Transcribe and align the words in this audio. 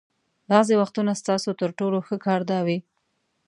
بعضې 0.51 0.73
وختونه 0.81 1.11
ستاسو 1.21 1.49
تر 1.61 1.69
ټولو 1.79 1.97
ښه 2.07 2.15
کار 2.25 2.41
دا 2.51 2.59
وي. 2.67 2.77